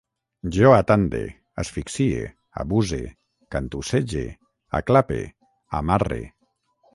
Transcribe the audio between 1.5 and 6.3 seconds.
asfixie, abuse, cantussege, aclape, amarre